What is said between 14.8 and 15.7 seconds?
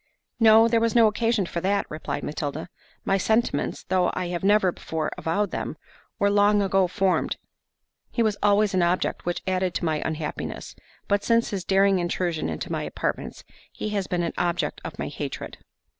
of my hatred."